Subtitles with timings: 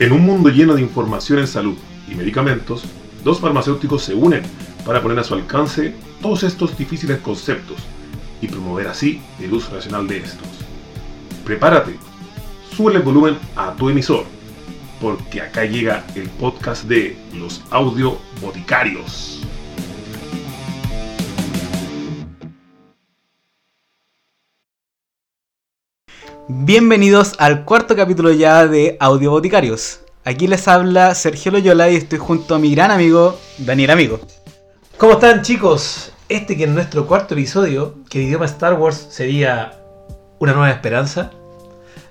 [0.00, 1.76] En un mundo lleno de información en salud
[2.08, 2.84] y medicamentos,
[3.24, 4.42] dos farmacéuticos se unen
[4.84, 5.92] para poner a su alcance
[6.22, 7.78] todos estos difíciles conceptos
[8.40, 10.46] y promover así el uso racional de estos.
[11.44, 11.96] Prepárate,
[12.76, 14.24] sube el volumen a tu emisor,
[15.00, 19.37] porque acá llega el podcast de los audio boticarios.
[26.50, 30.00] Bienvenidos al cuarto capítulo ya de Audio Boticarios.
[30.24, 34.18] Aquí les habla Sergio Loyola y estoy junto a mi gran amigo Daniel Amigo.
[34.96, 36.10] ¿Cómo están chicos?
[36.30, 39.78] Este que es nuestro cuarto episodio, que el idioma Star Wars sería
[40.38, 41.32] una nueva esperanza.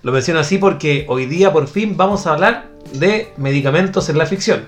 [0.04, 4.28] Lo menciono así porque hoy día por fin vamos a hablar de medicamentos en la
[4.28, 4.68] ficción.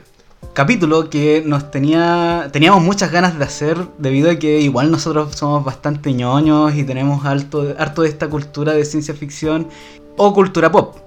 [0.60, 5.64] Capítulo que nos tenía teníamos muchas ganas de hacer debido a que igual nosotros somos
[5.64, 9.70] bastante ñoños y tenemos alto, harto de esta cultura de ciencia ficción
[10.18, 10.98] o cultura pop.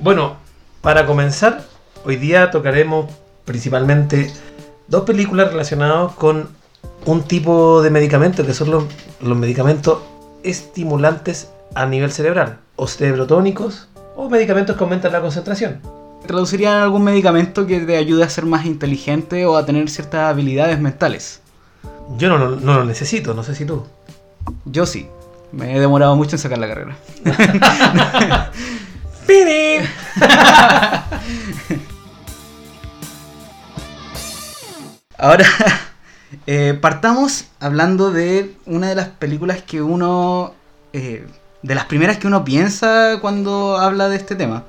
[0.00, 0.36] Bueno,
[0.82, 1.64] para comenzar,
[2.04, 3.10] hoy día tocaremos
[3.46, 4.30] principalmente
[4.86, 6.50] dos películas relacionadas con
[7.06, 10.00] un tipo de medicamento que son los medicamentos
[10.42, 15.80] estimulantes a nivel cerebral, o cerebrotónicos, o medicamentos que aumentan la concentración.
[16.34, 20.78] Traducirían algún medicamento que te ayude a ser más inteligente o a tener ciertas habilidades
[20.78, 21.40] mentales.
[22.18, 23.84] Yo no, lo- no lo necesito, no sé si tú.
[24.64, 25.08] Yo sí.
[25.50, 26.96] Me he demorado mucho en sacar la carrera.
[29.26, 29.84] ¡Piri!
[35.18, 35.44] Ahora,
[36.46, 40.54] eh, partamos hablando de una de las películas que uno.
[40.92, 41.26] eh,
[41.62, 44.64] de las primeras que uno piensa cuando habla de este tema.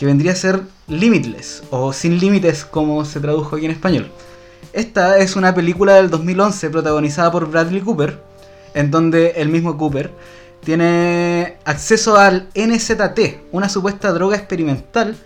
[0.00, 4.10] Que vendría a ser Limitless, o Sin Límites, como se tradujo aquí en español.
[4.72, 8.18] Esta es una película del 2011 protagonizada por Bradley Cooper,
[8.72, 10.10] en donde el mismo Cooper
[10.64, 15.18] tiene acceso al NZT, una supuesta droga experimental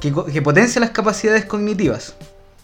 [0.00, 2.14] que, potencia las capacidades cognitivas.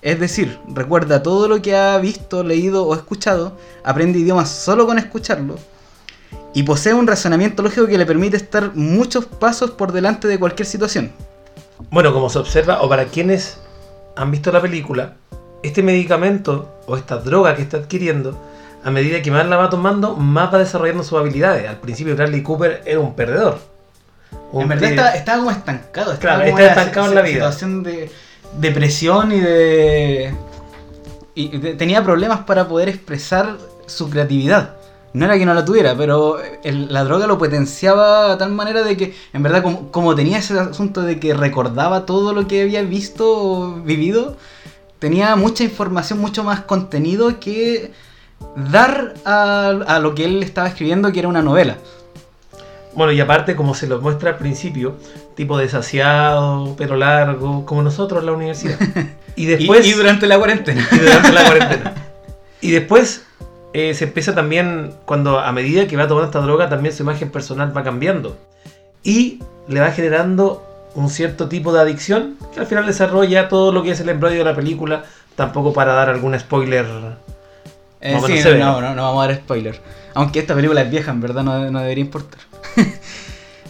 [0.00, 4.98] Es decir, recuerda todo lo que ha visto, leído o escuchado, aprende idiomas solo con
[4.98, 5.56] escucharlo,
[6.54, 10.66] y posee un razonamiento lógico que le permite estar muchos pasos por delante de cualquier
[10.66, 11.12] situación.
[11.90, 13.58] Bueno, como se observa, o para quienes
[14.16, 15.14] han visto la película,
[15.62, 18.38] este medicamento o esta droga que está adquiriendo,
[18.84, 21.68] a medida que más la va tomando, más va desarrollando sus habilidades.
[21.68, 23.58] Al principio Bradley Cooper era un perdedor.
[24.52, 27.32] Un en verdad estaba, estaba como estancado, estaba Claro, como estancado en la vida.
[27.34, 28.10] situación de
[28.58, 30.34] depresión y de...
[31.36, 33.56] Y de- tenía problemas para poder expresar
[33.86, 34.74] su creatividad.
[35.14, 38.82] No era que no la tuviera, pero el- la droga lo potenciaba de tal manera
[38.82, 42.62] de que, en verdad, como, como tenía ese asunto de que recordaba todo lo que
[42.62, 44.36] había visto o vivido,
[44.98, 47.92] tenía mucha información, mucho más contenido que
[48.56, 51.76] dar a, a lo que él estaba escribiendo, que era una novela.
[52.94, 54.96] Bueno, y aparte, como se lo muestra al principio,
[55.36, 58.78] tipo desasiado, pelo largo, como nosotros en la universidad.
[59.36, 59.86] Y Y- después.
[59.86, 60.86] y durante la cuarentena.
[60.90, 61.94] y durante la cuarentena.
[62.60, 63.22] Y después
[63.74, 67.30] eh, se empieza también, cuando a medida que va tomando esta droga, también su imagen
[67.30, 68.38] personal va cambiando.
[69.02, 70.64] Y le va generando
[70.94, 74.38] un cierto tipo de adicción que al final desarrolla todo lo que es el embrollo
[74.38, 75.02] de la película,
[75.34, 76.86] tampoco para dar algún spoiler.
[78.00, 78.80] Eh, sí, no, ¿no?
[78.80, 79.80] no, no vamos a dar spoiler.
[80.14, 82.38] Aunque esta película es vieja, en verdad no, no debería importar.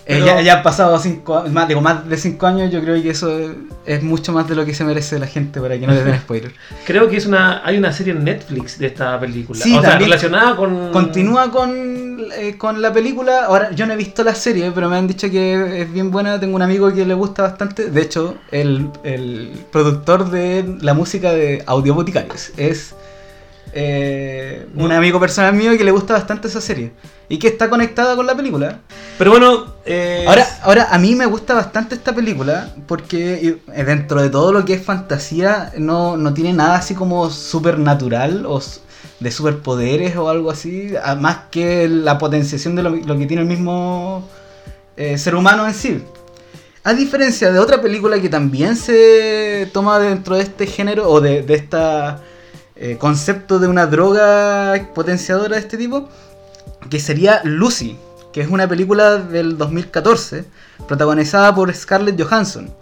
[0.06, 3.02] Eh, Pero- ya, ya han pasado cinco, más, digo, más de 5 años, yo creo
[3.02, 3.52] que eso es,
[3.86, 6.18] es mucho más de lo que se merece la gente para que no le den
[6.20, 6.52] spoiler.
[6.86, 9.58] Creo que es una hay una serie en Netflix de esta película.
[9.60, 10.92] Sí, o sea, relacionada con...
[10.92, 13.46] Continúa con, eh, con la película.
[13.46, 16.38] Ahora, yo no he visto la serie, pero me han dicho que es bien buena.
[16.38, 17.90] Tengo un amigo que le gusta bastante.
[17.90, 22.94] De hecho, el, el productor de la música de Audio Boticarios es
[23.74, 26.92] eh, un amigo personal mío que le gusta bastante esa serie.
[27.28, 28.80] Y que está conectada con la película.
[29.18, 29.74] Pero bueno...
[29.84, 34.52] eh, Ahora, ahora, a mí me gusta bastante esta película porque eh, dentro de todo
[34.52, 38.60] lo que es fantasía no, no tiene nada así como supernatural o
[39.20, 43.48] de superpoderes o algo así, más que la potenciación de lo, lo que tiene el
[43.48, 44.28] mismo
[44.96, 46.02] eh, ser humano en sí.
[46.82, 51.42] A diferencia de otra película que también se toma dentro de este género o de,
[51.42, 52.20] de esta
[52.76, 56.08] eh, concepto de una droga potenciadora de este tipo,
[56.90, 57.96] que sería Lucy,
[58.32, 60.44] que es una película del 2014,
[60.88, 62.74] protagonizada por Scarlett Johansson,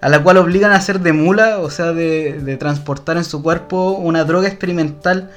[0.00, 3.92] a la cual obligan a hacer de mula, o sea, de, transportar en su cuerpo
[3.92, 5.30] una droga experimental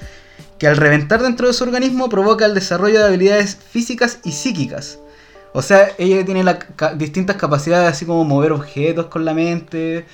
[0.57, 4.97] que al reventar dentro de su organismo provoca el desarrollo de habilidades físicas y psíquicas.
[5.53, 6.43] O sea, ella tiene
[6.95, 10.05] distintas capacidades, así como mover objetos con la mente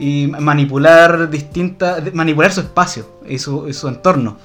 [0.00, 4.38] y manipular distintas, manipular su espacio y su, y su entorno.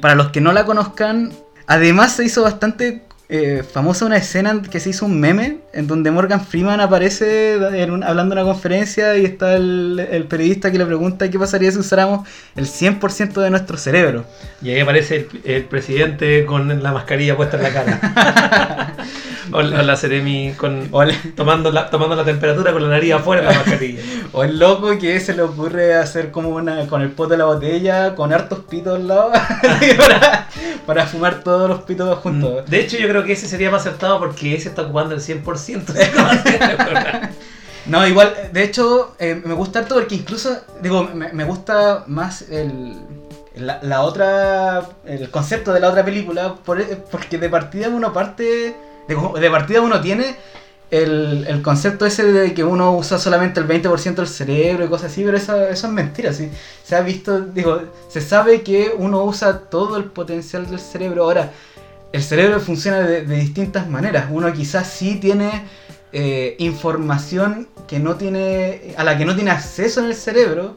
[0.00, 1.32] Para los que no la conozcan,
[1.66, 6.10] además se hizo bastante eh, famosa una escena que se hizo un meme en donde
[6.10, 10.76] Morgan Freeman aparece en un- hablando en una conferencia y está el, el periodista que
[10.76, 14.24] le pregunta qué pasaría si usáramos el 100% de nuestro cerebro.
[14.60, 18.94] Y ahí aparece el, el presidente con la mascarilla puesta en la cara.
[19.52, 20.90] o, la- o la Ceremi con,
[21.34, 24.00] tomando, la, tomando la temperatura con la nariz afuera de la mascarilla.
[24.32, 27.44] o el loco que se le ocurre hacer como una con el pote de la
[27.46, 29.32] botella, con hartos pitos al lado,
[29.98, 30.48] para,
[30.86, 32.64] para fumar todos los pitos juntos.
[32.70, 35.84] De hecho, yo creo que ese sería más acertado porque ese está ocupando el 100%
[35.86, 37.28] de.
[37.86, 42.42] No, igual, de hecho, eh, me gusta harto porque incluso, digo, me, me gusta más
[42.42, 42.96] el,
[43.56, 48.76] la, la otra, el concepto de la otra película, por- porque de partida uno parte,
[49.08, 50.36] de, partida uno tiene
[50.90, 55.10] el, el concepto ese de que uno usa solamente el 20% del cerebro y cosas
[55.10, 56.50] así, pero eso, es mentira, ¿sí?
[56.84, 61.24] Se ha visto, digo, se sabe que uno usa todo el potencial del cerebro.
[61.24, 61.52] Ahora,
[62.12, 64.26] el cerebro funciona de, de distintas maneras.
[64.30, 65.64] Uno quizás sí tiene
[66.14, 70.76] eh, información que no tiene, a la que no tiene acceso en el cerebro.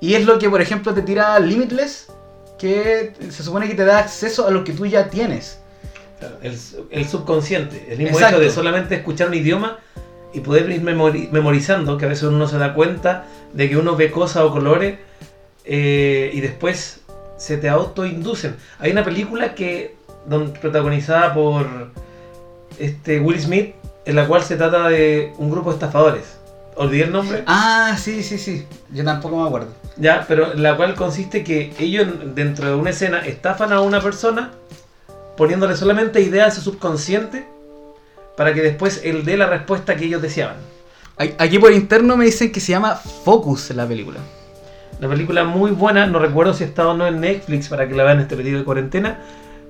[0.00, 2.08] Y es lo que, por ejemplo, te tira Limitless,
[2.58, 5.60] que se supone que te da acceso a lo que tú ya tienes.
[6.28, 6.58] Claro, El,
[6.90, 8.36] el subconsciente, el mismo Exacto.
[8.36, 9.78] hecho de solamente escuchar un idioma
[10.32, 13.76] y poder ir memori- memorizando, que a veces uno no se da cuenta de que
[13.76, 14.98] uno ve cosas o colores
[15.64, 17.00] eh, y después
[17.38, 18.56] se te autoinducen.
[18.78, 19.94] Hay una película que
[20.26, 21.66] don- protagonizada por
[22.78, 23.74] este Will Smith,
[24.04, 26.24] en la cual se trata de un grupo de estafadores.
[26.76, 27.44] Olvidé el nombre.
[27.46, 28.66] Ah, sí, sí, sí.
[28.92, 29.68] Yo tampoco me acuerdo.
[29.96, 34.00] Ya, pero en la cual consiste que ellos dentro de una escena estafan a una
[34.00, 34.50] persona
[35.36, 37.46] poniéndole solamente ideas a su subconsciente
[38.36, 40.56] para que después él dé la respuesta que ellos deseaban.
[41.16, 44.18] Aquí por interno me dicen que se llama Focus la película.
[44.98, 48.04] Una película muy buena, no recuerdo si está o no en Netflix para que la
[48.04, 49.18] vean en este periodo de cuarentena,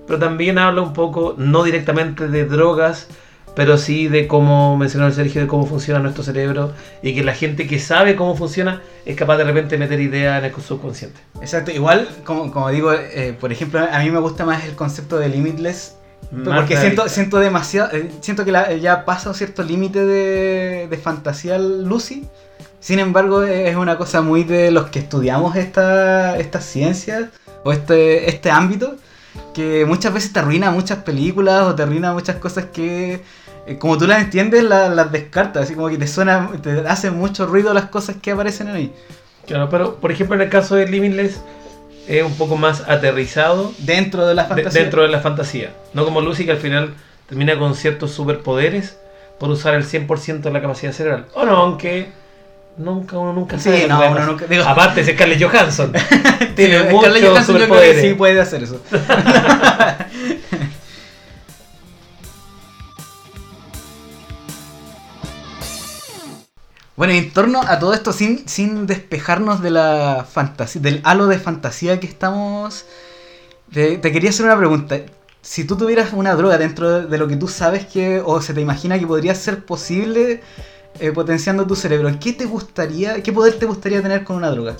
[0.06, 3.08] pero también habla un poco, no directamente de drogas,
[3.54, 6.72] pero sí de cómo mencionó el Sergio, de cómo funciona nuestro cerebro
[7.02, 10.46] y que la gente que sabe cómo funciona es capaz de repente meter ideas en
[10.52, 11.20] el subconsciente.
[11.40, 15.18] Exacto, igual, como, como digo, eh, por ejemplo, a mí me gusta más el concepto
[15.18, 15.96] de Limitless.
[16.32, 17.90] Más Porque siento, siento demasiado.
[17.92, 22.26] eh, siento que la- ya pasa un cierto límite de, de fantasía Lucy.
[22.80, 27.26] Sin embargo, eh, es una cosa muy de los que estudiamos esta, estas ciencias
[27.62, 28.96] o este, este ámbito.
[29.52, 33.20] Que muchas veces te arruina muchas películas o te arruina muchas cosas que,
[33.78, 35.64] como tú las entiendes, la- las descartas.
[35.64, 38.92] Así como que te suena, te hacen mucho ruido las cosas que aparecen ahí.
[39.46, 41.40] Claro, pero por ejemplo en el caso de Limitless
[42.08, 44.80] es un poco más aterrizado Dentro de la de- fantasía.
[44.82, 45.72] dentro de la fantasía.
[45.94, 46.94] No como Lucy que al final
[47.28, 48.98] termina con ciertos superpoderes
[49.38, 51.26] por usar el 100% de la capacidad cerebral.
[51.34, 52.08] O no, aunque
[52.76, 53.88] nunca uno nunca Sí, sabe.
[53.88, 55.92] lo no, uno nunca- digo- Aparte es Scarlett Johansson.
[56.38, 58.02] Sí, Tiene Scarlett muchos Johansson yo creo que superpoderes.
[58.02, 58.80] sí puede hacer eso.
[66.96, 71.26] Bueno, y en torno a todo esto, sin, sin despejarnos de la fantasía, del halo
[71.26, 72.84] de fantasía que estamos,
[73.72, 75.00] te, quería hacer una pregunta.
[75.42, 78.54] Si tú tuvieras una droga dentro de, de lo que tú sabes que, o se
[78.54, 80.40] te imagina que podría ser posible
[81.00, 84.76] eh, potenciando tu cerebro, ¿qué te gustaría, qué poder te gustaría tener con una droga?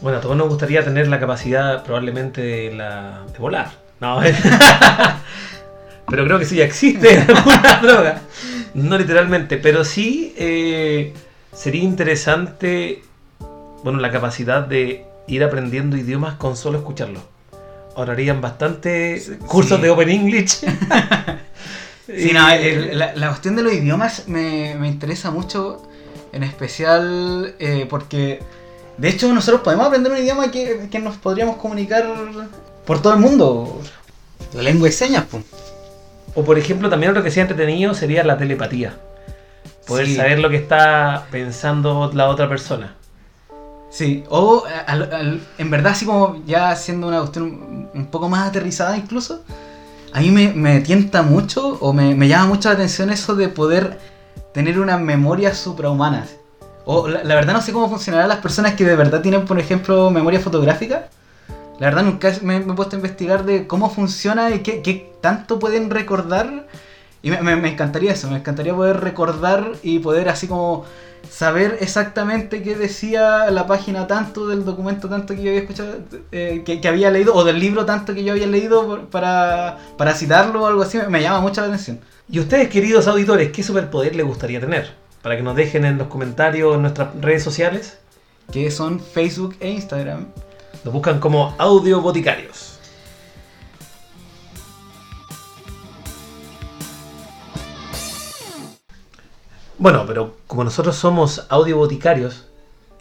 [0.00, 3.72] Bueno, a todos nos gustaría tener la capacidad probablemente de, la, de volar.
[4.00, 4.20] No,
[6.08, 8.20] pero creo que sí ya existe alguna droga.
[8.74, 11.12] No literalmente, pero sí eh,
[11.52, 13.02] sería interesante,
[13.82, 17.22] bueno, la capacidad de ir aprendiendo idiomas con solo escucharlos.
[17.96, 19.82] Ahorrarían bastante Sí, cursos sí.
[19.82, 20.60] de Open English.
[22.06, 25.80] Sí, no, el- la, la cuestión de los idiomas me, me interesa mucho,
[26.34, 28.40] en especial eh, porque,
[28.98, 32.04] de hecho, nosotros podemos aprender un idioma que, que nos podríamos comunicar
[32.84, 33.80] por todo el mundo.
[34.52, 35.44] La lengua de señas, pues.
[36.34, 38.94] O por ejemplo, también lo que sería entretenido sería la telepatía.
[39.86, 40.16] Poder Sí.
[40.16, 42.94] saber lo que está pensando la otra persona.
[43.90, 48.28] Sí, o al- al- en verdad, así como ya siendo una cuestión un- un poco
[48.28, 49.44] más aterrizada incluso,
[50.12, 53.48] a mí me, me tienta mucho o me, me llama mucho la atención eso de
[53.48, 53.98] poder
[54.52, 56.26] tener una memoria suprahumana.
[56.86, 59.58] O la, la verdad no sé cómo funcionarán las personas que de verdad tienen, por
[59.60, 61.08] ejemplo, memoria fotográfica.
[61.80, 65.12] La verdad nunca me, me he puesto a investigar de cómo funciona y qué, qué
[65.20, 66.66] tanto pueden recordar.
[67.22, 70.84] Y me, me- me encantaría eso, me encantaría poder recordar y poder así como
[71.28, 75.94] saber exactamente qué decía la página tanto del documento tanto que yo había escuchado,
[76.32, 79.78] eh, que, que había leído, o del libro tanto que yo había leído por- para,
[79.96, 81.98] para citarlo o algo así, me, me llama mucho la atención.
[82.28, 84.92] Y ustedes, queridos auditores, ¿qué superpoder les gustaría tener?
[85.22, 87.98] Para que nos dejen en los comentarios en nuestras redes sociales.
[88.52, 90.26] Que son Facebook e Instagram.
[90.84, 92.78] Lo buscan como audioboticarios.
[99.78, 102.46] Bueno, pero como nosotros somos audioboticarios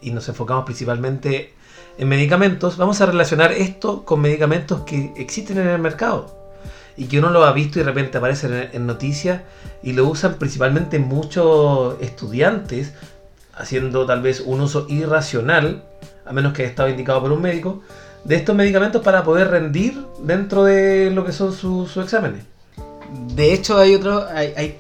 [0.02, 1.54] y nos enfocamos principalmente
[1.98, 6.44] en medicamentos, vamos a relacionar esto con medicamentos que existen en el mercado
[6.98, 9.42] y que uno lo ha visto y de repente aparecen en, noticias
[9.82, 12.94] y lo usan principalmente muchos estudiantes
[13.54, 15.84] haciendo tal vez un uso irracional
[16.26, 17.82] a menos que haya estado indicado por un médico,
[18.24, 22.44] de estos medicamentos para poder rendir dentro de lo que son sus sus exámenes.
[23.36, 24.78] De hecho, hay otro, hay, hay,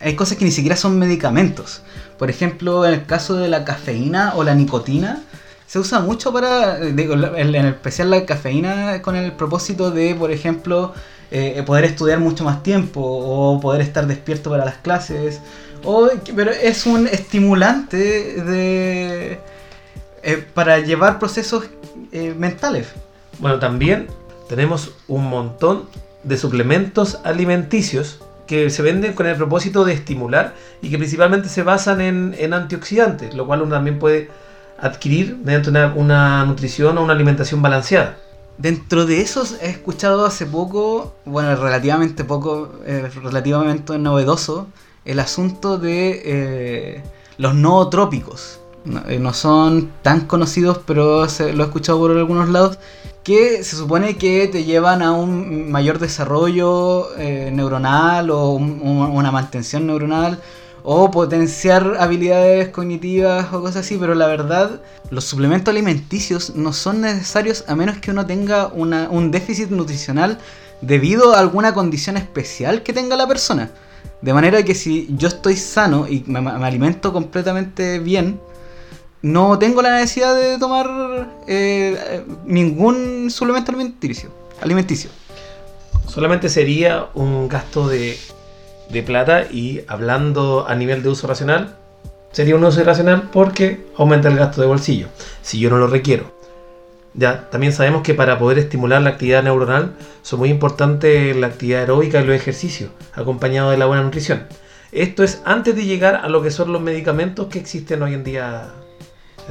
[0.00, 1.82] hay cosas que ni siquiera son medicamentos.
[2.18, 5.22] Por ejemplo, en el caso de la cafeína o la nicotina,
[5.66, 10.94] se usa mucho para, digo, en especial la cafeína con el propósito de, por ejemplo,
[11.30, 15.40] eh, poder estudiar mucho más tiempo o poder estar despierto para las clases.
[15.82, 19.40] O, pero es un estimulante de,
[20.24, 21.64] eh, para llevar procesos
[22.12, 22.88] eh, mentales.
[23.38, 24.08] Bueno, también
[24.48, 25.84] tenemos un montón
[26.22, 31.62] de suplementos alimenticios que se venden con el propósito de estimular y que principalmente se
[31.62, 34.30] basan en, en antioxidantes, lo cual uno también puede
[34.78, 38.16] adquirir mediante una, una nutrición o una alimentación balanceada.
[38.58, 44.68] Dentro de esos he escuchado hace poco, bueno, relativamente poco, eh, relativamente novedoso,
[45.04, 47.02] el asunto de eh,
[47.36, 48.60] los nootrópicos.
[48.84, 52.78] No, eh, no son tan conocidos, pero se- lo he escuchado por algunos lados,
[53.22, 59.10] que se supone que te llevan a un mayor desarrollo eh, neuronal o un- un-
[59.10, 60.38] una mantención neuronal
[60.82, 67.00] o potenciar habilidades cognitivas o cosas así, pero la verdad, los suplementos alimenticios no son
[67.00, 70.36] necesarios a menos que uno tenga una- un déficit nutricional
[70.82, 73.70] debido a alguna condición especial que tenga la persona.
[74.20, 78.38] De manera que si yo estoy sano y me alimento completamente bien,
[79.24, 84.28] no tengo la necesidad de tomar eh, ningún suplemento alimenticio.
[84.60, 85.08] alimenticio.
[86.06, 88.18] Solamente sería un gasto de,
[88.90, 91.74] de plata y hablando a nivel de uso racional,
[92.32, 95.08] sería un uso irracional porque aumenta el gasto de bolsillo,
[95.40, 96.30] si yo no lo requiero.
[97.14, 101.80] Ya, también sabemos que para poder estimular la actividad neuronal son muy importantes la actividad
[101.80, 104.42] aeróbica y los ejercicios, acompañado de la buena nutrición.
[104.92, 108.22] Esto es antes de llegar a lo que son los medicamentos que existen hoy en
[108.22, 108.74] día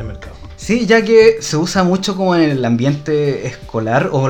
[0.02, 0.36] mercado.
[0.56, 4.28] Sí, ya que se usa mucho como en el ambiente escolar, o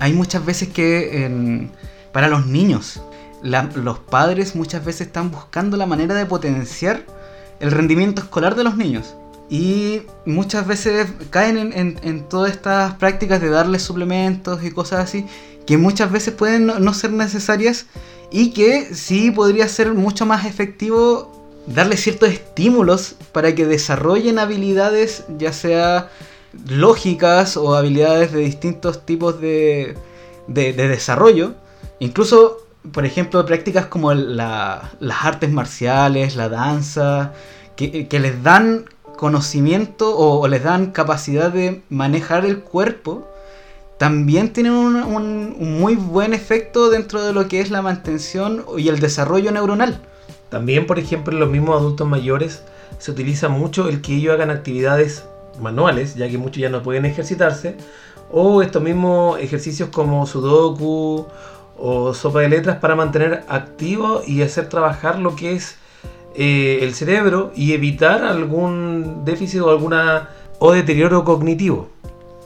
[0.00, 1.70] hay muchas veces que en-
[2.12, 3.00] para los niños,
[3.42, 7.02] los padres muchas veces están buscando la manera de potenciar
[7.60, 9.14] el rendimiento escolar de los niños.
[9.50, 15.00] Y muchas veces caen en, en- en todas estas prácticas de darles suplementos y cosas
[15.04, 15.26] así,
[15.66, 17.86] que muchas veces pueden no ser necesarias
[18.30, 21.33] y que sí podría ser mucho más efectivo
[21.66, 26.10] darle ciertos estímulos para que desarrollen habilidades, ya sea
[26.68, 29.96] lógicas o habilidades de distintos tipos de,
[30.46, 31.54] de- de desarrollo.
[31.98, 32.58] Incluso,
[32.92, 37.32] por ejemplo, prácticas como la- las artes marciales, la danza,
[37.76, 38.84] que, que les dan
[39.16, 43.26] conocimiento o, o les dan capacidad de manejar el cuerpo,
[43.98, 48.64] también tienen un, un- un muy buen efecto dentro de lo que es la mantención
[48.76, 50.00] y el desarrollo neuronal.
[50.54, 52.62] También, por ejemplo, en los mismos adultos mayores
[52.98, 55.24] se utiliza mucho el que ellos hagan actividades
[55.60, 57.74] manuales, ya que muchos ya no pueden ejercitarse,
[58.30, 61.26] o estos mismos ejercicios como sudoku
[61.76, 65.74] o sopa de letras para mantener activo y hacer trabajar lo que es
[66.36, 70.28] eh, el cerebro y evitar algún déficit o alguna
[70.60, 71.88] o deterioro cognitivo.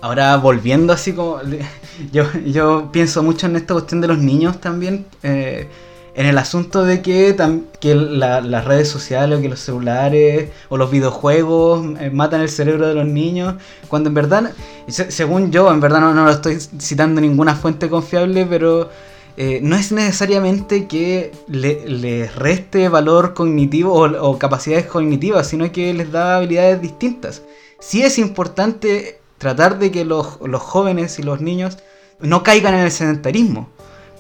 [0.01, 1.41] Ahora volviendo así como...
[2.47, 5.05] Yo, pienso mucho en esta cuestión de los niños también.
[5.23, 5.69] eh,
[6.19, 7.37] en el asunto de que,
[7.81, 12.95] las redes sociales o que los celulares o los videojuegos eh, matan el cerebro de
[12.95, 13.55] los niños.
[13.87, 14.53] Cuando en verdad,
[14.89, 18.91] se- según yo, en verdad no, lo estoy citando ninguna fuente confiable, pero
[19.37, 25.95] eh, no es necesariamente que le- les reste valor cognitivo o, capacidades cognitivas, sino que
[25.95, 27.43] les da habilidades distintas.
[27.79, 30.27] Sí es importante tratar de que los
[30.59, 31.79] jóvenes y los niños
[32.19, 33.69] no caigan en el sedentarismo.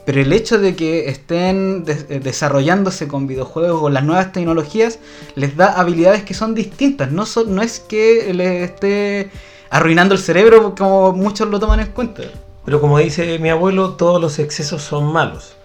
[0.08, 5.00] Pero el hecho de que estén eh, desarrollándose con videojuegos o las nuevas tecnologías
[5.34, 7.12] les da habilidades que son distintas.
[7.12, 9.30] No, no es que les esté
[9.68, 12.22] arruinando el cerebro como muchos lo toman en cuenta.
[12.64, 15.56] Pero como dice mi abuelo, todos los excesos son malos.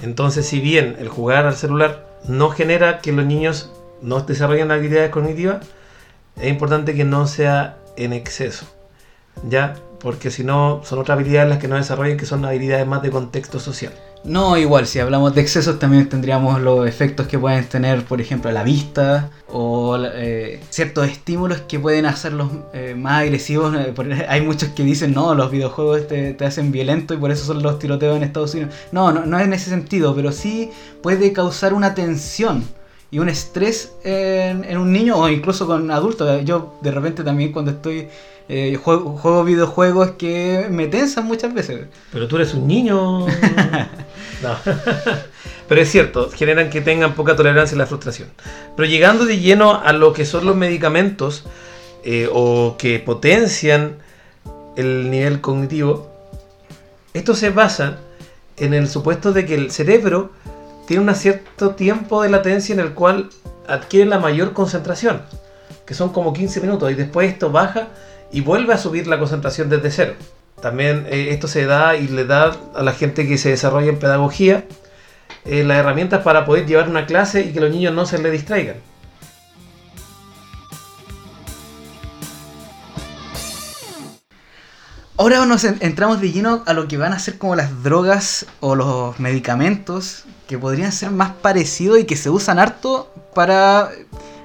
[0.00, 5.10] Entonces, si bien el jugar al celular no genera que los niños no desarrollen habilidades
[5.10, 5.66] cognitivas,
[6.36, 8.64] es importante que no sea en exceso.
[9.48, 9.74] ¿Ya?
[10.00, 13.10] Porque si no, son otras habilidades las que no desarrollan, que son habilidades más de
[13.10, 13.92] contexto social.
[14.24, 18.50] No, igual, si hablamos de excesos también tendríamos los efectos que pueden tener, por ejemplo,
[18.50, 23.74] la vista o eh, ciertos estímulos que pueden hacerlos eh, más agresivos.
[23.76, 23.94] Eh,
[24.28, 27.62] hay muchos que dicen, no, los videojuegos te, te hacen violento y por eso son
[27.62, 28.74] los tiroteos en Estados Unidos.
[28.92, 32.64] No, no, no es en ese sentido, pero sí puede causar una tensión
[33.10, 36.44] y un estrés en, en un niño o incluso con adultos.
[36.44, 38.08] Yo de repente también cuando estoy
[38.50, 41.86] eh, juego, juego videojuegos que me tensan muchas veces.
[42.10, 43.26] Pero tú eres un niño.
[44.42, 44.56] no.
[45.68, 48.28] Pero es cierto, generan que tengan poca tolerancia a la frustración.
[48.74, 51.44] Pero llegando de lleno a lo que son los medicamentos
[52.04, 53.98] eh, o que potencian
[54.76, 56.10] el nivel cognitivo,
[57.12, 57.98] esto se basa
[58.56, 60.30] en el supuesto de que el cerebro
[60.88, 63.28] tiene un cierto tiempo de latencia en el cual
[63.66, 65.20] adquiere la mayor concentración,
[65.84, 67.88] que son como 15 minutos, y después esto baja
[68.32, 70.14] y vuelve a subir la concentración desde cero.
[70.62, 73.98] También eh, esto se da y le da a la gente que se desarrolla en
[73.98, 74.64] pedagogía
[75.44, 78.30] eh, las herramientas para poder llevar una clase y que los niños no se le
[78.30, 78.76] distraigan.
[85.18, 88.46] Ahora nos en- entramos de lleno a lo que van a ser como las drogas
[88.60, 93.90] o los medicamentos que podrían ser más parecidos y que se usan harto para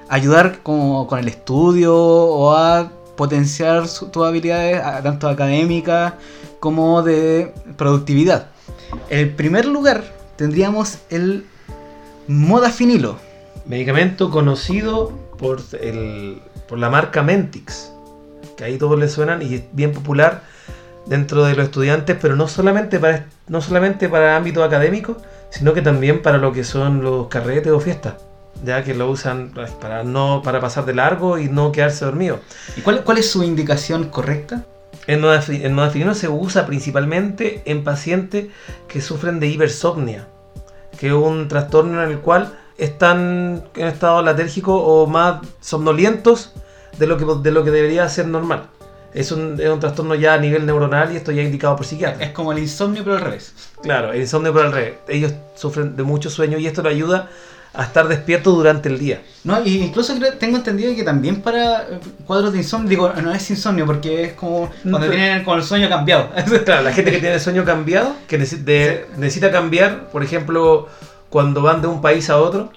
[0.08, 6.14] ayudar como con el estudio o a potenciar tus habilidades tanto académicas
[6.58, 8.48] como de productividad.
[9.10, 10.02] En primer lugar
[10.36, 11.46] tendríamos el
[12.26, 13.16] modafinilo.
[13.66, 15.62] Medicamento conocido por,
[16.68, 17.90] por la marca Mentix,
[18.56, 20.42] que ahí todos le suenan y es bien popular
[21.06, 25.16] dentro de los estudiantes, pero no solamente para, no solamente para el ámbito académico,
[25.50, 28.14] sino que también para lo que son los carretes o fiestas,
[28.64, 32.40] ya que lo usan para, no, para pasar de largo y no quedarse dormido.
[32.76, 34.64] ¿Y cuál, cuál es su indicación correcta?
[35.06, 38.46] El modafinilo se usa principalmente en pacientes
[38.88, 40.26] que sufren de hipersomnia,
[40.98, 46.52] que es un trastorno en el cual están en estado latérgico o más somnolientos
[46.98, 48.68] de lo que, de lo que debería ser normal.
[49.14, 52.20] Es un, es un trastorno ya a nivel neuronal y esto ya indicado por psiquiatras.
[52.20, 53.54] Es como el insomnio pero al revés.
[53.82, 54.94] Claro, el insomnio por al revés.
[55.08, 57.28] Ellos sufren de mucho sueño y esto les ayuda
[57.76, 59.22] a estar despierto durante el día.
[59.44, 63.32] No, y incluso creo- tengo entendido que también para eh, cuadros de insomnio, digo, no
[63.32, 66.28] es insomnio porque es como cuando pero- tienen con el sueño cambiado.
[66.64, 70.88] Claro, la gente que tiene el sueño cambiado, que necesi- de- necesita cambiar, por ejemplo,
[71.30, 72.70] cuando van de un país a otro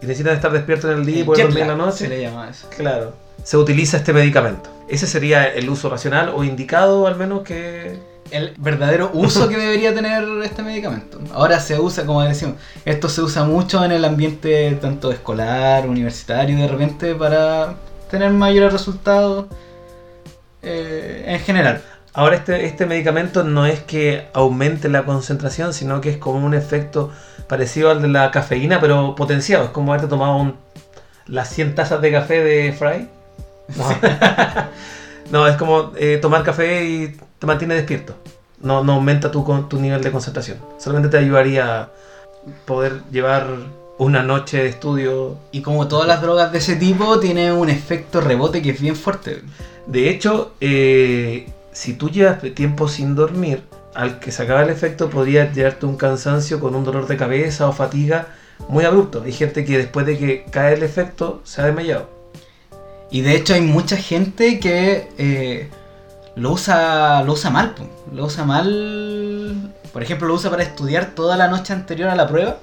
[0.00, 1.98] y necesitan estar despiertos en el día y poder dormir en la noche.
[1.98, 2.68] Se le llama eso.
[2.74, 3.12] Claro.
[3.48, 4.68] Se utiliza este medicamento.
[4.88, 7.98] Ese sería el uso racional o indicado, al menos que.
[8.30, 11.18] El verdadero uso que debería tener este medicamento.
[11.32, 16.58] Ahora se usa, como decimos, esto se usa mucho en el ambiente tanto escolar, universitario,
[16.58, 17.76] de repente para
[18.10, 19.46] tener mayores resultados
[20.60, 21.80] eh, en general.
[22.12, 26.52] Ahora, este, este medicamento no es que aumente la concentración, sino que es como un
[26.52, 27.10] efecto
[27.48, 29.64] parecido al de la cafeína, pero potenciado.
[29.64, 30.56] Es como haberte tomado un-
[31.26, 33.08] las 100 tazas de café de Fry.
[33.76, 33.84] No,
[35.30, 38.14] No, es como eh, tomar café y te mantiene despierto.
[38.60, 40.58] No, no aumenta tu, tu nivel de concentración.
[40.78, 41.90] Solamente te ayudaría a
[42.64, 43.46] poder llevar
[43.98, 45.36] una noche de estudio.
[45.52, 48.96] Y como todas las drogas de ese tipo, tiene un efecto rebote que es bien
[48.96, 49.42] fuerte.
[49.86, 53.62] De hecho, eh, si tú llevas tiempo sin dormir,
[53.94, 57.68] al que se acaba el efecto podría llevarte un cansancio con un dolor de cabeza
[57.68, 58.28] o fatiga
[58.68, 59.22] muy abrupto.
[59.22, 62.17] Hay gente que después de que cae el efecto se ha desmayado.
[63.10, 65.68] Y de hecho hay mucha gente que eh,
[66.36, 67.74] lo usa lo usa mal.
[68.12, 69.72] Lo usa mal.
[69.92, 72.58] Por ejemplo, lo usa para estudiar toda la noche anterior a la prueba.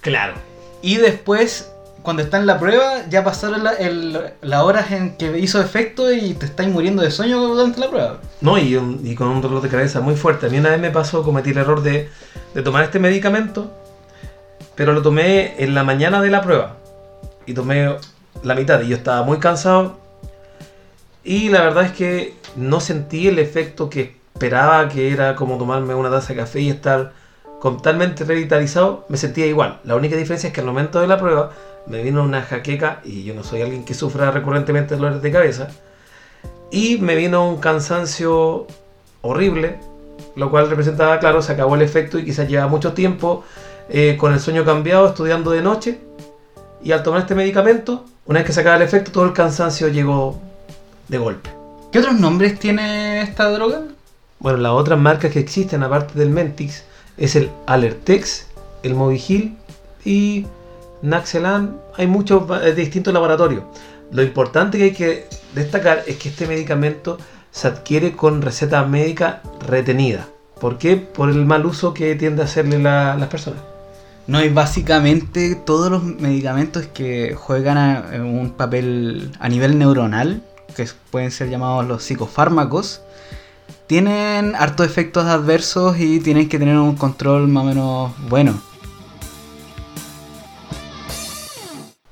[0.00, 0.34] Claro.
[0.82, 1.70] Y después,
[2.02, 3.74] cuando está en la prueba, ya pasaron la-
[4.40, 8.20] las horas en que hizo efecto y te estáis muriendo de sueño durante la prueba.
[8.40, 10.46] No, y, con un dolor de cabeza muy fuerte.
[10.46, 12.08] A mí una vez me pasó, cometí el error de,
[12.54, 13.70] de tomar este medicamento,
[14.74, 16.76] pero lo tomé en la mañana de la prueba.
[17.46, 17.96] Y tomé
[18.44, 19.96] la mitad y yo estaba muy cansado.
[21.24, 25.94] Y la verdad es que no sentí el efecto que esperaba, que era como tomarme
[25.94, 27.12] una taza de café y estar
[27.62, 29.06] totalmente revitalizado.
[29.08, 29.80] Me sentía igual.
[29.84, 31.50] La única diferencia es que al momento de la prueba
[31.86, 35.68] me vino una jaqueca y yo no soy alguien que sufra recurrentemente dolores de cabeza.
[36.70, 38.66] Y me vino un cansancio
[39.22, 39.78] horrible,
[40.36, 43.44] lo cual representaba, claro, se acabó el efecto y quizás lleva mucho tiempo
[43.88, 46.00] eh, con el sueño cambiado, estudiando de noche.
[46.82, 49.88] Y al tomar este medicamento, una vez que se acaba el efecto, todo el cansancio
[49.88, 50.40] llegó
[51.08, 51.50] de golpe.
[51.92, 53.82] ¿Qué otros nombres tiene esta droga?
[54.38, 56.84] Bueno, las otras marcas que existen aparte del Mentix
[57.16, 58.46] es el Alertex,
[58.82, 59.56] el Movigil
[60.04, 60.46] y
[61.02, 61.76] Naxelan.
[61.96, 62.42] Hay muchos
[62.74, 63.62] distintos laboratorios.
[64.10, 67.18] Lo importante que hay que destacar es que este medicamento
[67.50, 70.26] se adquiere con receta médica retenida.
[70.60, 70.96] ¿Por qué?
[70.96, 73.60] Por el mal uso que tiende a hacerle la- las personas.
[74.26, 80.42] No, y básicamente todos los medicamentos que juegan eh, un papel a nivel neuronal,
[80.74, 83.02] que pueden ser llamados los psicofármacos,
[83.86, 88.58] tienen hartos efectos adversos y tienen que tener un control más o menos bueno.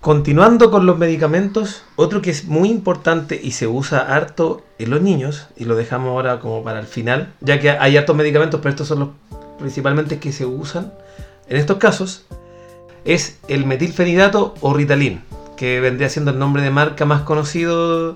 [0.03, 5.01] Continuando con los medicamentos, otro que es muy importante y se usa harto en los
[5.01, 8.70] niños, y lo dejamos ahora como para el final, ya que hay hartos medicamentos, pero
[8.70, 9.09] estos son los
[9.59, 10.92] principalmente que se usan
[11.53, 12.25] en estos casos,
[13.05, 15.21] es el metilfenidato o Ritalin,
[15.55, 18.15] que vendría siendo el nombre de marca más conocido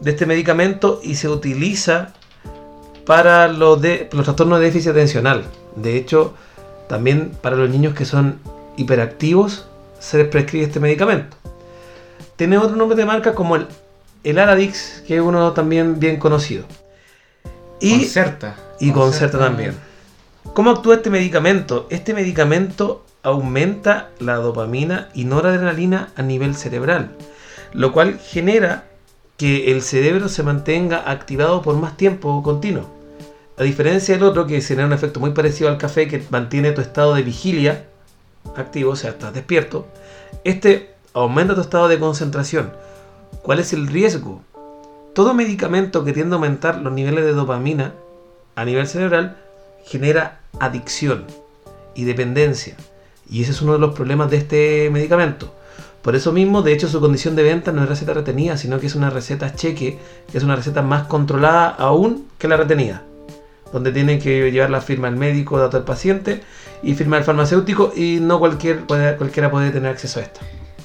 [0.00, 2.12] de este medicamento y se utiliza
[3.06, 5.44] para los, de, los trastornos de déficit atencional.
[5.76, 6.34] De hecho,
[6.88, 8.40] también para los niños que son
[8.76, 9.68] hiperactivos
[10.00, 11.36] se les prescribe este medicamento.
[12.34, 13.68] Tiene otro nombre de marca como el,
[14.24, 16.64] el Aradix, que es uno también bien conocido.
[17.78, 18.56] Y Concerta.
[18.80, 19.76] Y Concerta, también.
[20.54, 21.86] ¿Cómo actúa este medicamento?
[21.90, 27.10] Este medicamento aumenta la dopamina y noradrenalina a nivel cerebral,
[27.72, 28.84] lo cual genera
[29.36, 32.86] que el cerebro se mantenga activado por más tiempo continuo.
[33.58, 36.80] A diferencia del otro que genera un efecto muy parecido al café que mantiene tu
[36.80, 37.86] estado de vigilia
[38.56, 39.86] activo, o sea, estás despierto,
[40.44, 42.72] este aumenta tu estado de concentración.
[43.42, 44.42] ¿Cuál es el riesgo?
[45.14, 47.94] Todo medicamento que tiende a aumentar los niveles de dopamina
[48.54, 49.36] a nivel cerebral
[49.86, 51.26] genera adicción
[51.94, 52.76] y dependencia.
[53.28, 55.52] Y ese es uno de los problemas de este medicamento.
[56.02, 58.86] Por eso mismo, de hecho, su condición de venta no es receta retenida, sino que
[58.86, 59.98] es una receta cheque,
[60.30, 63.02] que es una receta más controlada aún que la retenida.
[63.72, 66.42] Donde tiene que llevar la firma el médico, dato del paciente
[66.82, 70.40] y firma el farmacéutico y no cualquier, cualquiera puede tener acceso a esto.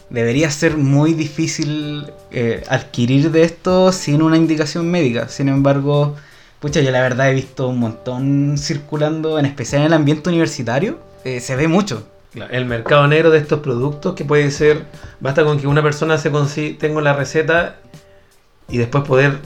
[0.10, 5.30] Debería ser muy difícil eh, adquirir de esto sin una indicación médica.
[5.30, 6.16] Sin embargo,
[6.62, 11.00] pucha, yo la verdad he visto un montón circulando, en especial en el ambiente universitario.
[11.26, 12.08] Eh, se ve mucho
[12.50, 14.86] el mercado negro de estos productos que puede ser,
[15.20, 17.76] basta con que una persona se consiga, tenga la receta
[18.70, 19.40] y después poder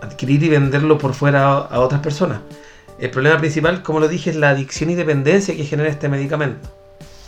[0.00, 2.40] adquirir y venderlo por fuera a, otras personas.
[3.00, 6.68] El problema principal, como lo dije, es la adicción y dependencia que genera este medicamento.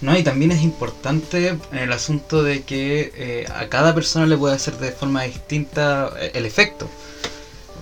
[0.01, 4.55] No, y también es importante el asunto de que eh, a cada persona le puede
[4.55, 6.89] hacer de forma distinta eh, el efecto.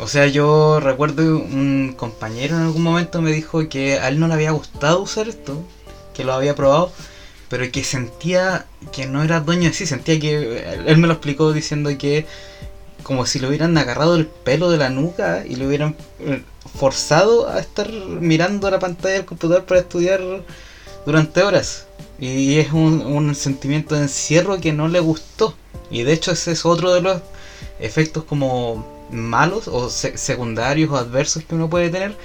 [0.01, 4.29] O sea, yo recuerdo un compañero en algún momento me dijo que a él no
[4.29, 5.61] le había gustado usar esto,
[6.15, 6.93] que lo había probado,
[7.49, 11.53] pero que sentía que no era dueño de sí, sentía que, él me lo explicó
[11.53, 12.27] diciendo que
[13.03, 16.43] como si le hubieran agarrado el pelo de la nuca y le hubieran eh,
[16.79, 20.21] forzado a estar mirando la pantalla del computador para estudiar
[21.07, 21.87] durante horas.
[22.21, 25.55] Y es un, sentimiento de encierro que no le gustó.
[25.91, 27.23] Y de hecho ese es otro de los
[27.81, 32.17] efectos como malos o secundarios o adversos que uno puede tener,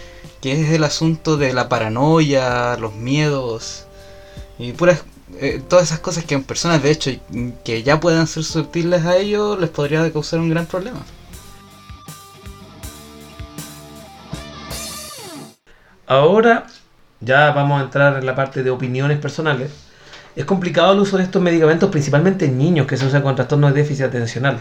[0.41, 3.85] que es el asunto de la paranoia, los miedos
[4.59, 5.03] y puras
[5.39, 7.11] eh, todas esas cosas que en personas de hecho
[7.63, 10.99] que ya puedan ser susceptibles a ello les podría causar un gran problema.
[16.05, 16.67] Ahora
[17.21, 19.71] ya vamos a entrar en la parte de opiniones personales.
[20.35, 23.73] Es complicado el uso de estos medicamentos, principalmente en niños que se usan con trastornos
[23.73, 24.59] de déficit atencional.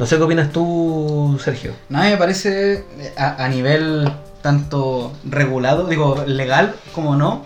[0.00, 1.74] No sé qué opinas tú, Sergio.
[1.90, 2.86] No, me parece
[3.18, 4.10] a, a nivel
[4.40, 7.44] tanto regulado, digo, legal como no,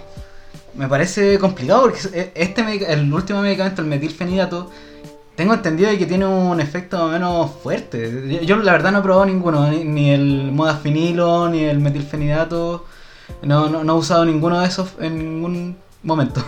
[0.74, 4.70] me parece complicado porque este el último medicamento, el metilfenidato,
[5.34, 8.38] tengo entendido que tiene un efecto menos fuerte.
[8.46, 12.84] Yo la verdad no he probado ninguno, ni, el modafinilo, ni el metilfenidato.
[13.42, 16.40] No, no, no he usado ninguno de esos en ningún momento.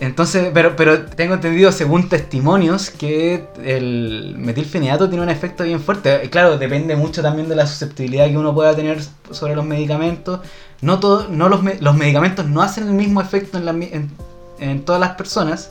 [0.00, 6.28] Entonces, pero, pero tengo entendido según testimonios que el metilfenidato tiene un efecto bien fuerte.
[6.30, 8.98] Claro, depende mucho también de la susceptibilidad que uno pueda tener
[9.30, 10.40] sobre los medicamentos.
[10.80, 14.10] No, todo, no los, los medicamentos no hacen el mismo efecto en,
[14.58, 15.70] en, todas las personas.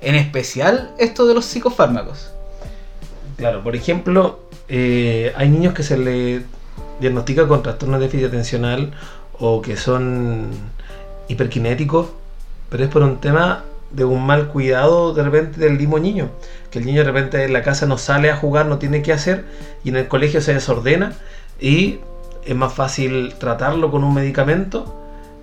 [0.00, 2.30] En especial esto de los psicofármacos.
[3.36, 6.42] Claro, por ejemplo, eh, hay niños que se le
[7.00, 8.92] diagnostica con trastorno de déficit atencional
[9.38, 10.50] o que son
[11.28, 12.08] hiperkinéticos
[12.72, 16.30] pero es por un tema de un mal cuidado de repente del mismo niño.
[16.70, 19.12] Que el niño de repente en la casa no sale a jugar, no tiene qué
[19.12, 19.44] hacer
[19.84, 21.12] y en el colegio se desordena
[21.60, 22.00] y
[22.46, 24.98] es más fácil tratarlo con un medicamento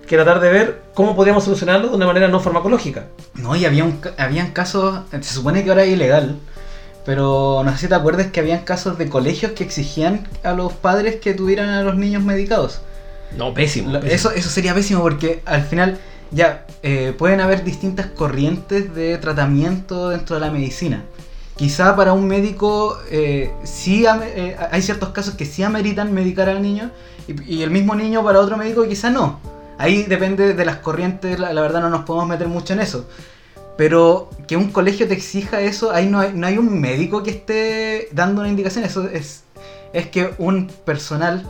[0.08, 3.06] que tratar de ver cómo podríamos solucionarlo de una manera no farmacológica.
[3.34, 6.36] No, y había un, habían casos, se supone que ahora es ilegal,
[7.06, 10.72] pero no sé si te acuerdas que habían casos de colegios que exigían a los
[10.72, 12.80] padres que tuvieran a los niños medicados.
[13.38, 13.96] No, pésimo.
[13.98, 16.00] Eso, eso sería pésimo porque al final
[16.32, 21.04] ya, eh, pueden haber distintas corrientes de tratamiento dentro de la medicina.
[21.56, 26.62] Quizá para un médico eh, sí eh, hay ciertos casos que sí ameritan medicar al
[26.62, 26.90] niño
[27.26, 29.40] y, el mismo niño para otro médico quizá no.
[29.76, 33.06] Ahí depende de las corrientes, la, verdad no nos podemos meter mucho en eso.
[33.76, 37.30] Pero que un colegio te exija eso, ahí no hay, no hay un médico que
[37.30, 39.44] esté dando una indicación, eso es,
[39.92, 41.46] es que un personal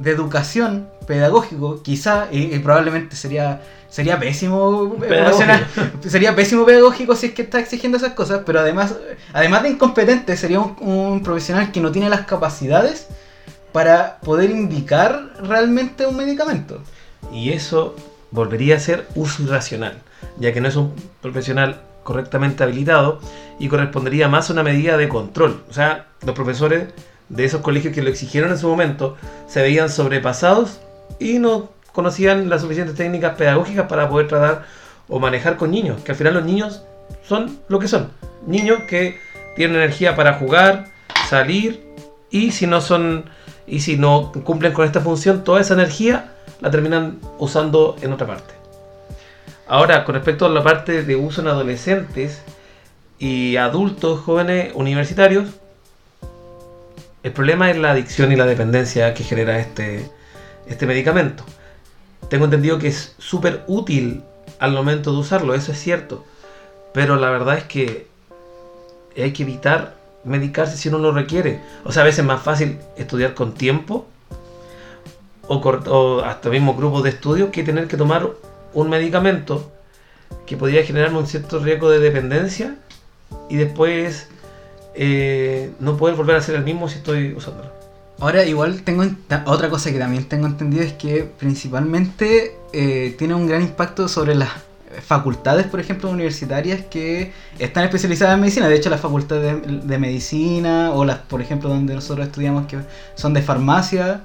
[0.00, 5.30] de educación pedagógico, quizá, y, y probablemente sería sería pésimo eh,
[6.08, 8.94] sería pésimo pedagógico si es que está exigiendo esas cosas, pero además,
[9.32, 13.08] además de incompetente, sería un, un profesional que no tiene las capacidades
[13.72, 16.80] para poder indicar realmente un medicamento.
[17.32, 17.94] Y eso
[18.30, 19.98] volvería a ser uso irracional,
[20.38, 23.20] ya que no es un profesional correctamente habilitado
[23.58, 25.62] y correspondería más a una medida de control.
[25.68, 26.88] O sea, los profesores
[27.30, 29.16] de esos colegios que lo exigieron en su momento
[29.46, 30.80] se veían sobrepasados
[31.18, 34.64] y no conocían las suficientes técnicas pedagógicas para poder tratar
[35.08, 36.82] o manejar con niños, que al final los niños
[37.26, 38.10] son lo que son.
[38.46, 39.18] Niños que
[39.56, 40.86] tienen energía para jugar,
[41.28, 41.84] salir
[42.30, 43.24] y si no son
[43.66, 48.26] y si no cumplen con esta función, toda esa energía la terminan usando en otra
[48.26, 48.54] parte.
[49.68, 52.42] Ahora, con respecto a la parte de uso en adolescentes
[53.20, 55.59] y adultos jóvenes universitarios,
[57.22, 60.10] el problema es la adicción y la dependencia que genera este,
[60.66, 61.44] este medicamento.
[62.28, 64.22] Tengo entendido que es súper útil
[64.58, 66.24] al momento de usarlo, eso es cierto.
[66.92, 68.06] Pero la verdad es que
[69.16, 71.60] hay que evitar medicarse si uno lo requiere.
[71.84, 74.06] O sea, a veces es más fácil estudiar con tiempo
[75.46, 78.30] o, o hasta mismo grupos de estudio que tener que tomar
[78.72, 79.70] un medicamento
[80.46, 82.76] que podría generarme un cierto riesgo de dependencia
[83.48, 84.28] y después
[85.02, 87.70] eh, no poder volver a ser el mismo si estoy usándolo.
[88.18, 89.02] Ahora, igual tengo
[89.46, 94.34] otra cosa que también tengo entendido es que principalmente eh, tiene un gran impacto sobre
[94.34, 94.50] las
[95.00, 98.68] facultades, por ejemplo, universitarias que están especializadas en medicina.
[98.68, 102.76] De hecho, las facultades de, de medicina o las, por ejemplo, donde nosotros estudiamos que
[103.14, 104.24] son de farmacia,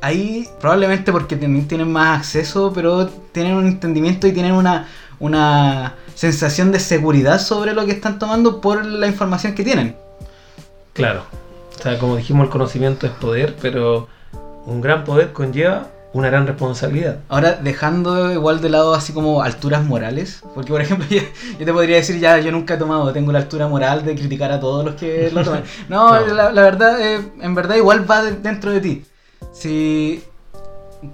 [0.00, 4.88] ahí probablemente porque también tienen más acceso, pero tienen un entendimiento y tienen una,
[5.22, 9.96] una sensación de seguridad sobre lo que están tomando por la información que tienen.
[10.92, 11.22] Claro.
[11.78, 14.08] O sea, como dijimos, el conocimiento es poder, pero
[14.66, 17.20] un gran poder conlleva una gran responsabilidad.
[17.30, 21.22] Ahora, dejando igual de lado así como alturas morales, porque por ejemplo yo,
[21.58, 24.52] yo te podría decir ya, yo nunca he tomado, tengo la altura moral de criticar
[24.52, 25.62] a todos los que lo toman.
[25.88, 26.34] No, No.
[26.34, 29.04] La, la verdad, eh, en verdad igual va de- dentro de ti.
[29.54, 30.22] Si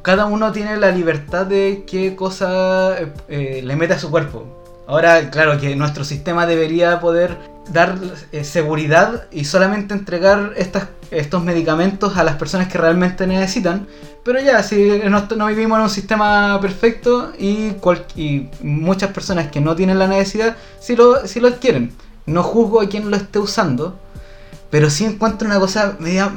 [0.03, 4.47] cada uno tiene la libertad de qué cosa eh, eh, le mete a su cuerpo.
[4.87, 7.37] Ahora, claro que nuestro sistema debería poder
[7.71, 7.99] dar
[8.33, 13.87] eh, seguridad y solamente entregar estas, estos medicamentos a las personas que realmente necesitan.
[14.25, 17.73] Pero ya, si no, no vivimos en un sistema perfecto y,
[18.63, 21.93] muchas personas que no tienen la necesidad, sí lo, sí lo adquieren.
[22.27, 23.99] No juzgo a quien lo esté usando,
[24.71, 26.31] pero sí encuentro una cosa media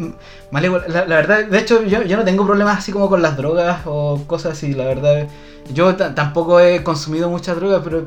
[0.51, 0.87] malévola.
[0.87, 4.23] La, verdad, de hecho, yo, yo no tengo problemas así como con las drogas o
[4.27, 5.27] cosas así, la verdad.
[5.73, 8.05] Yo ta- tampoco he consumido muchas drogas, pero...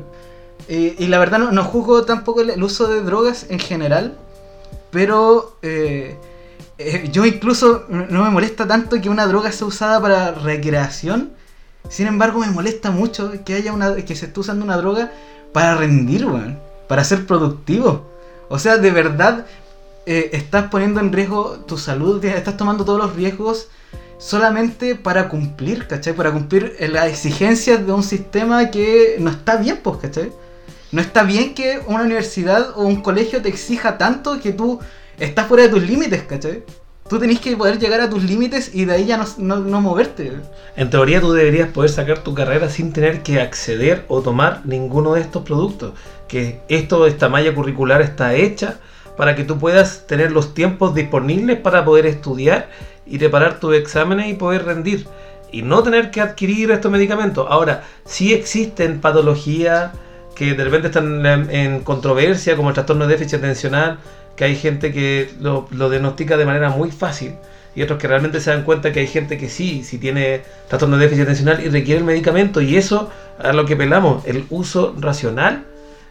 [0.67, 4.17] eh, y la verdad no, no juzgo tampoco el, uso de drogas en general,
[4.91, 6.17] pero eh,
[6.77, 11.31] eh, yo incluso no me molesta tanto que una droga sea usada para recreación.
[11.89, 15.11] Sin embargo, me molesta mucho que haya una que se esté usando una droga
[15.53, 18.05] para rendir, weón, para ser productivo.
[18.49, 19.45] O sea, de verdad
[20.05, 23.67] eh, estás poniendo en riesgo tu salud, estás tomando todos los riesgos
[24.17, 26.13] solamente para cumplir, ¿cachai?
[26.13, 30.31] Para cumplir eh, las exigencias de un sistema que no está bien, pues, ¿cachai?
[30.91, 34.79] No está bien que una universidad o un colegio te exija tanto que tú
[35.19, 36.63] estás fuera de tus límites, ¿cachai?
[37.09, 40.31] Tú tenés que poder llegar a tus límites y de ahí ya no- no moverte.
[40.75, 45.13] En teoría tú deberías poder sacar tu carrera sin tener que acceder o tomar ninguno
[45.13, 45.93] de estos productos.
[46.27, 48.79] Que esto, esta malla curricular está hecha
[49.17, 52.69] para que tú puedas tener los tiempos disponibles para poder estudiar
[53.05, 55.07] y preparar tus exámenes y poder rendir.
[55.51, 57.47] Y no tener que adquirir estos medicamentos.
[57.49, 59.91] Ahora, sí existen patologías
[60.35, 63.99] que de repente están en, controversia, como el trastorno de déficit atencional,
[64.35, 67.35] que hay gente que lo, lo diagnostica de manera muy fácil
[67.75, 70.97] y otros que realmente se dan cuenta que hay gente que sí, sí tiene trastorno
[70.97, 74.95] de déficit atencional y requiere el medicamento y eso a lo que pelamos, el uso
[74.97, 75.65] racional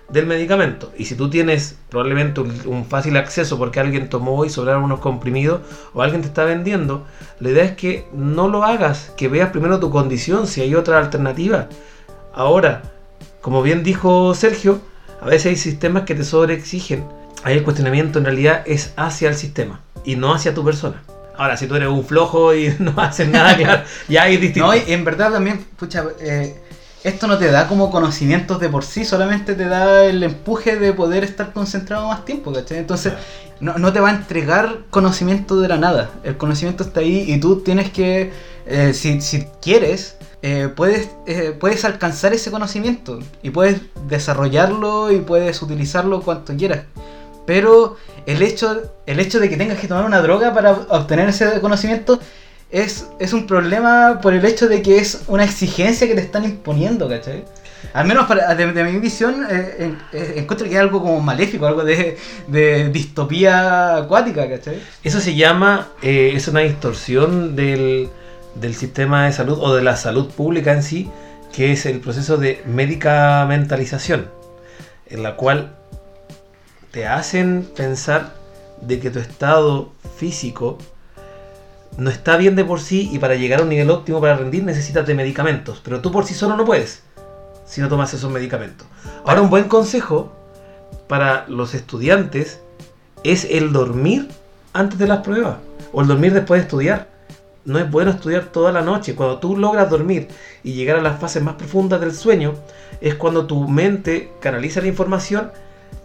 [0.09, 0.93] del medicamento.
[0.97, 5.61] Y si tú tienes probablemente un, fácil acceso porque alguien tomó y sobraron unos comprimidos
[5.93, 7.05] o alguien te está vendiendo,
[7.41, 10.99] la idea es que no lo hagas, que veas primero tu condición, si hay otra
[10.99, 11.69] alternativa.
[12.35, 12.83] Ahora,
[13.41, 14.81] como bien dijo Sergio,
[15.21, 17.05] a veces hay sistemas que te sobreexigen.
[17.43, 21.03] Ahí el cuestionamiento en realidad es hacia el sistema y no hacia tu persona.
[21.37, 24.69] Ahora, si tú eres un flojo y no haces nada, ya hay distinto.
[24.69, 26.55] No, y en verdad también, pucha, eh,
[27.05, 30.95] esto no te da como conocimientos de por sí, solamente te da el empuje de
[30.95, 32.79] poder estar concentrado más tiempo, ¿cachai?
[32.79, 33.13] Entonces,
[33.61, 36.11] no, no te va a entregar conocimiento de la nada.
[36.25, 38.33] El conocimiento está ahí y tú tienes que,
[38.67, 45.21] eh, si, si quieres, eh, puedes, eh, puedes alcanzar ese conocimiento y puedes desarrollarlo y
[45.21, 46.85] puedes utilizarlo cuanto quieras.
[47.45, 51.61] Pero el hecho, el hecho de que tengas que tomar una droga para obtener ese
[51.61, 52.19] conocimiento
[52.71, 56.45] es, es un problema por el hecho de que es una exigencia que te están
[56.45, 57.45] imponiendo, ¿cachai?
[57.93, 61.85] Al menos para, de, mi visión, eh, eh, encuentro que es algo como maléfico, algo
[61.85, 62.17] de,
[62.49, 64.81] de distopía acuática, ¿cachai?
[65.03, 68.09] Eso se llama, eh, es una distorsión del,
[68.55, 71.11] del sistema de salud o de la salud pública en sí,
[71.53, 74.29] que es el proceso de medicamentalización,
[75.07, 75.77] en la cual
[76.91, 78.35] te hacen pensar
[78.81, 80.79] de que tu estado físico
[81.97, 84.65] no está bien de por sí y para llegar a un nivel óptimo para rendir
[84.65, 87.03] necesitas de medicamentos, pero tú por sí solo no puedes
[87.65, 88.87] si no tomas esos medicamentos.
[89.25, 90.33] Ahora un buen consejo
[91.09, 92.61] para los estudiantes
[93.23, 94.29] es el dormir
[94.73, 95.57] antes de las pruebas
[95.93, 97.09] o el dormir después de estudiar.
[97.65, 99.15] No es bueno estudiar toda la noche.
[99.15, 100.29] Cuando tú logras dormir
[100.63, 102.55] y llegar a las fases más profundas del sueño,
[103.01, 105.51] es cuando tu mente canaliza la información,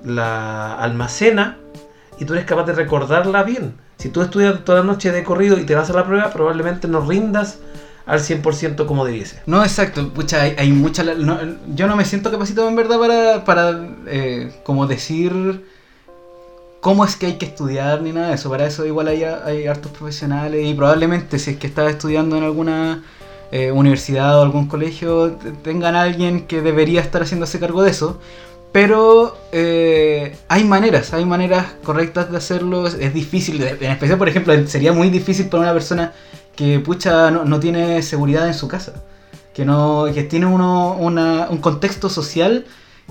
[0.06, 1.58] la almacena
[2.18, 3.76] y tú eres capaz de recordarla bien.
[4.00, 6.88] Si tú estudias toda la noche de corrido y te vas a la prueba, probablemente
[6.88, 7.60] no rindas
[8.08, 9.42] al 100% como debiese.
[9.46, 11.04] No, exacto, pucha, hay, hay mucha...
[11.76, 15.64] yo no me siento capacitado en verdad para, para eh, como decir
[16.80, 18.50] cómo es que hay que estudiar ni nada de eso.
[18.50, 22.44] Para eso igual hay, hay hartos profesionales y probablemente si es que estás estudiando en
[22.44, 23.04] alguna
[23.52, 27.92] eh, universidad o algún colegio, te- tengan a alguien que debería estar haciéndose cargo de
[27.92, 28.20] eso.
[28.72, 32.86] Pero eh, hay maneras, hay maneras correctas de hacerlo.
[32.88, 36.14] Es, difícil, en especial, por ejemplo, sería muy difícil para una persona
[36.56, 38.94] que, pucha, no, tiene seguridad en su casa.
[39.54, 42.66] Que, no, que tiene uno, una- un contexto social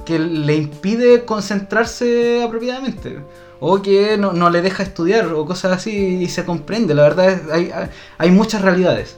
[0.06, 3.18] que le impide concentrarse apropiadamente.
[3.60, 5.90] O que no, le deja estudiar o cosas así
[6.22, 6.94] y se comprende.
[6.94, 7.72] La verdad es hay,
[8.18, 9.16] hay- muchas realidades.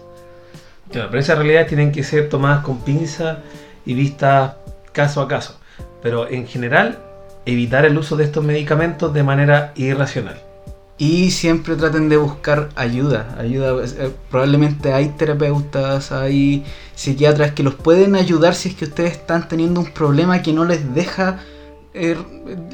[0.90, 3.40] Pero esas realidades tienen que ser tomadas con pinza
[3.84, 4.54] y vistas
[4.92, 5.59] caso a caso.
[6.02, 6.98] Pero en general,
[7.46, 10.40] evitar el uso de estos medicamentos de manera irracional.
[10.98, 13.34] Y siempre traten de buscar ayuda.
[13.38, 16.62] ayuda eh, probablemente hay terapeutas, hay
[16.94, 20.64] psiquiatras que los pueden ayudar si es que ustedes están teniendo un problema que no
[20.66, 21.38] les deja
[21.94, 22.16] eh,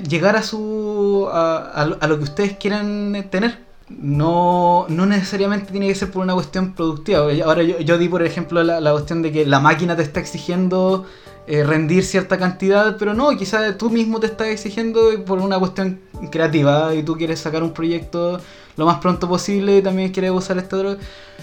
[0.08, 1.56] llegar a su a,
[2.00, 3.65] a lo- que ustedes quieran tener.
[3.88, 7.26] No, no necesariamente tiene que ser por una cuestión productiva.
[7.44, 10.18] Ahora yo, yo di por ejemplo la, la cuestión de que la máquina te está
[10.18, 11.06] exigiendo
[11.48, 16.00] eh, rendir cierta cantidad, pero no, quizás tú mismo te estás exigiendo por una cuestión
[16.32, 18.40] creativa y tú quieres sacar un proyecto
[18.76, 20.76] lo más pronto posible y también quieres usar esta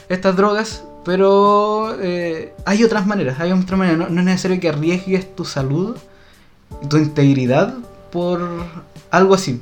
[0.10, 3.98] estas drogas, pero eh, hay otras maneras, hay otras maneras.
[3.98, 5.96] No, no es necesario que arriesgues tu salud,
[6.90, 7.74] tu integridad
[8.14, 8.48] por
[9.10, 9.60] algo así.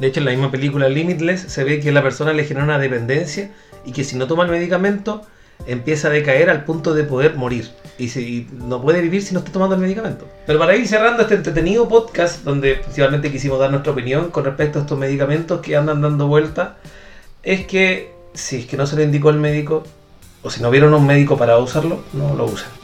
[0.00, 2.78] De hecho, en la misma película Limitless se ve que la persona le genera una
[2.80, 3.52] dependencia
[3.86, 5.22] y que si no toma el medicamento
[5.66, 7.70] empieza a decaer al punto de poder morir.
[7.98, 10.26] Y, si, no puede vivir si no está tomando el medicamento.
[10.46, 14.80] Pero para ir cerrando este entretenido podcast, donde principalmente quisimos dar nuestra opinión con respecto
[14.80, 16.78] a estos medicamentos que andan dando vuelta,
[17.44, 19.84] es que si es que no se lo indicó el médico,
[20.42, 22.81] o si no vieron un médico para usarlo, no lo usan.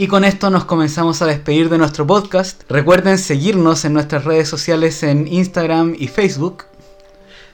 [0.00, 2.62] Y con esto nos comenzamos a despedir de nuestro podcast.
[2.68, 6.66] Recuerden seguirnos en nuestras redes sociales en Instagram y Facebook.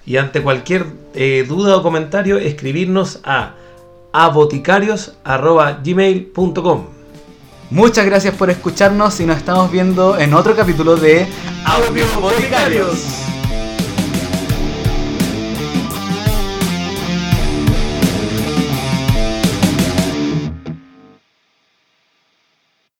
[0.04, 3.54] Y ante cualquier eh, duda o comentario, escribirnos a
[4.12, 6.86] aboticarios.gmail.com
[7.70, 11.26] Muchas gracias por escucharnos y nos estamos viendo en otro capítulo de
[11.64, 13.23] ¡Audio Boticarios!